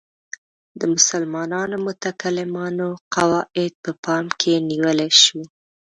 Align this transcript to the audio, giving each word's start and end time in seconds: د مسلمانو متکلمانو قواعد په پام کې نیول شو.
د 0.79 0.81
مسلمانو 0.93 1.75
متکلمانو 1.87 2.87
قواعد 3.15 3.73
په 3.83 3.91
پام 4.03 4.25
کې 4.39 4.53
نیول 4.69 4.99
شو. 5.21 5.41